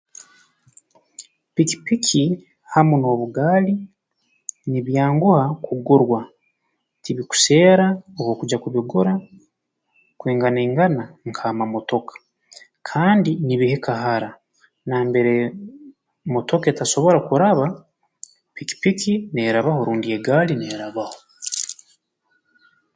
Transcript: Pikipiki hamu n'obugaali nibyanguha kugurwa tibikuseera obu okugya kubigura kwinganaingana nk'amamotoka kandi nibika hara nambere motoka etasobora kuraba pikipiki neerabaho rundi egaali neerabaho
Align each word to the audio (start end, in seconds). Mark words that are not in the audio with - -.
Pikipiki 1.55 2.23
hamu 2.71 2.95
n'obugaali 2.99 3.73
nibyanguha 4.69 5.43
kugurwa 5.65 6.19
tibikuseera 7.03 7.87
obu 8.17 8.29
okugya 8.33 8.57
kubigura 8.63 9.13
kwinganaingana 10.19 11.03
nk'amamotoka 11.27 12.13
kandi 12.89 13.31
nibika 13.45 13.91
hara 14.03 14.29
nambere 14.87 15.33
motoka 16.33 16.65
etasobora 16.69 17.19
kuraba 17.27 17.65
pikipiki 18.55 19.13
neerabaho 19.35 19.79
rundi 19.87 20.07
egaali 20.17 20.53
neerabaho 20.57 21.17